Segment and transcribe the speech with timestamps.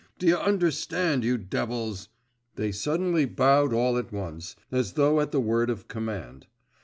[0.17, 2.09] d'ye understand, you devils?'
[2.55, 6.47] they suddenly bowed all at once, as though at the word of command.